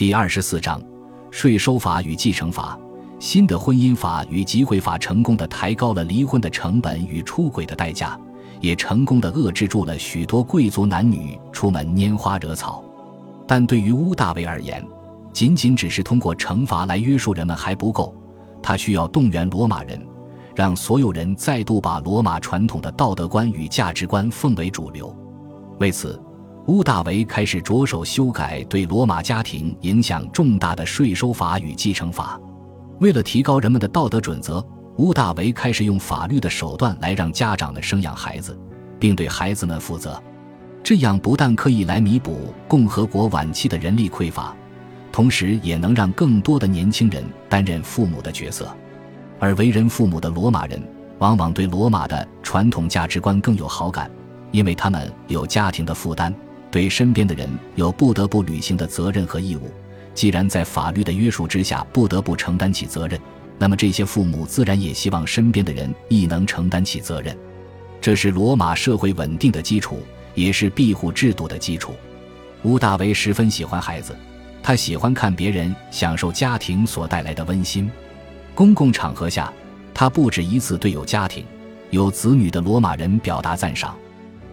[0.00, 0.80] 第二十四章：
[1.30, 2.80] 税收法与继承法。
[3.18, 8.18] 新的婚姻法与集会法成功的抬高了离婚的成本与出轨的代价，
[8.62, 12.82] 也成功的遏制住了许多贵族男女出门拈花惹草。
[13.46, 14.82] 但对于屋大维而言，
[15.34, 18.16] 仅仅只是通过惩罚来约束人们还不够，
[18.62, 20.02] 他需要动员罗马人，
[20.56, 25.14] 让所有人再度把罗马传统的道德观与价值观奉为主流。
[25.78, 26.18] 为此，
[26.70, 32.40] 屋大维开始着手修改对罗马家庭影响重大的税收法与继承法。
[33.00, 34.64] 为了提高人们的道德准则，
[34.98, 38.56] 屋大维开始用法律的手段来让家长们生养孩子，
[39.00, 40.22] 并对孩子们负责。
[40.80, 44.54] 这样不但可以来弥补共和国晚期的人力匮乏，
[45.10, 48.72] 同时也能让更多的年轻人担任父母的角色。
[49.40, 50.80] 而为人父母的罗马人
[51.18, 54.08] 往往对罗马的传统价值观更有好感，
[54.52, 56.32] 因为他们有家庭的负担，
[56.70, 59.70] 对身边的人有不得不履行的责任和义务。
[60.14, 63.18] 既然在法律的约束之下不得不承担起责任，
[63.58, 67.36] 那么这些父母自然也希望身边的人亦能承担起责任。
[68.00, 70.02] 这是罗马社会稳定的基础，
[70.34, 71.94] 也是庇护制度的基础。
[72.62, 74.16] 吴大维十分喜欢孩子，
[74.62, 77.90] 他喜欢看别人享受家庭所带来的温馨。
[78.54, 79.52] 公共场合下，
[79.94, 81.44] 他不止一次对有家庭、
[81.90, 83.96] 有子女的罗马人表达赞赏，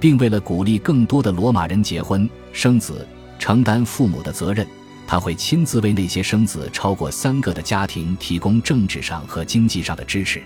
[0.00, 3.06] 并为了鼓励更多的罗马人结婚生子，
[3.38, 4.66] 承担父母的责任。
[5.06, 10.42] 他会亲自为那些生子超过三个的家庭提供政治上和经济上的支持，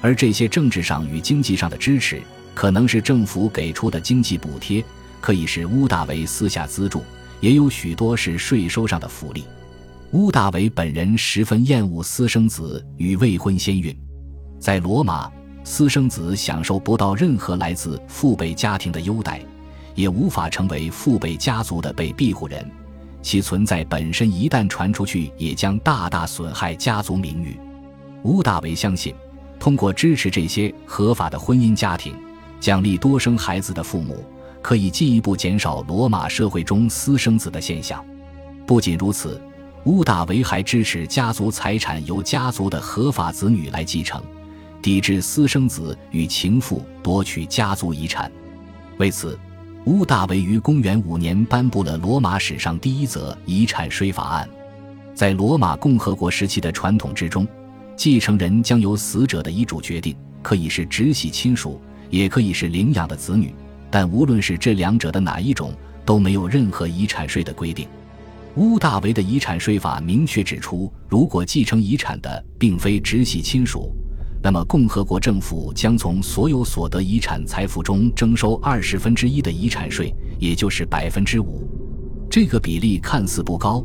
[0.00, 2.22] 而这些政治上与经济上的支持，
[2.54, 4.82] 可能是政府给出的经济补贴，
[5.20, 7.04] 可以是屋大维私下资助，
[7.40, 9.44] 也有许多是税收上的福利。
[10.12, 13.94] 屋大维本人十分厌恶私生子与未婚先孕，
[14.58, 15.30] 在罗马，
[15.64, 19.40] 私生子享受不到任何来自父辈家庭的优待，
[19.94, 22.68] 也无法成为父辈家族的被庇护人。
[23.22, 27.56] 其存在本身一旦传出去，也将大大损害家族名誉。
[28.24, 29.14] 屋大维相信，
[29.60, 32.14] 通过支持这些合法的婚姻家庭，
[32.58, 34.24] 奖励多生孩子的父母，
[34.60, 38.04] 可以进一步减少罗马社会中私生子的现象。
[38.66, 39.40] 不仅如此，
[39.84, 44.20] 屋大维还支持家族财产由家族的合法子女来继承，
[44.82, 48.30] 抵制私生子与情妇夺取家族遗产。
[48.98, 49.38] 为此。
[49.84, 54.48] 屋大维于公元五年颁布了罗马史上第一则遗产税法案。
[55.12, 57.44] 在罗马共和国时期的传统之中，
[57.96, 63.52] 继承人将由死者的遗嘱决定，可以是直系亲属，也可以是领养的子女。
[63.90, 67.88] 但无论是这两者的哪一种，都没有任何遗产税的规定。
[68.54, 73.92] 屋大维的遗产税法明确指出，如果继承遗产的并非直系亲属。
[74.44, 81.64] 那么，共和国政府将从所有所得遗产财富中征收二十分之一的遗产税，也就是百分之五。
[82.28, 83.84] 这个比例看似不高，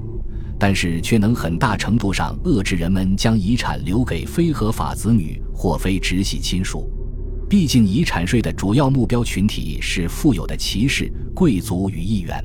[0.57, 6.89] 但是却能很大程度上遏制人们将遗产留给非合法子女或非直系亲属。
[7.47, 12.43] 毕竟，遗产税的主要目标群体是富有的骑士、贵族与议员，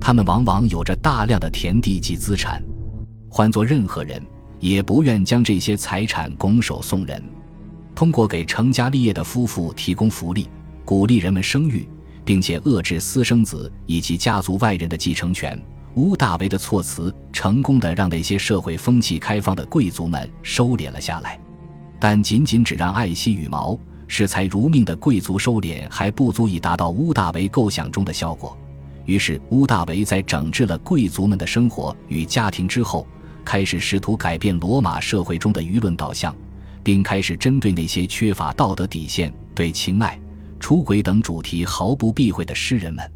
[0.00, 2.60] 他们往往有着大量的田地及资产，
[3.30, 4.20] 换做任何人
[4.60, 7.22] 也不愿将这些财产拱手送人。
[7.94, 10.48] 通过给成家立业的夫妇提供福利，
[10.84, 11.88] 鼓励人们生育，
[12.24, 15.58] 并且遏制私生子以及家族外人的继承权，
[15.94, 21.40] 屋大维的措辞成功的让那些社会风气开放的贵族们收敛了下来。
[21.98, 28.56] 但仅仅只让爱惜羽毛、视财如命的贵族收敛还不足以达到屋大维构想中的效果。
[29.06, 33.06] 于是，屋大维在整治了贵族们的生活与家庭之后，
[33.46, 36.36] 开始试图改变罗马社会中的舆论导向。
[36.86, 40.16] 并开始针对那些缺乏道德底线、对情爱、
[40.60, 43.12] 出轨等主题毫不避讳的诗人们。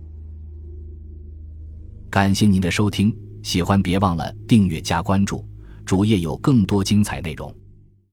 [2.10, 5.46] 感谢您的收听，喜欢别忘了订阅加关注，
[5.86, 7.54] 主页有更多精彩内容。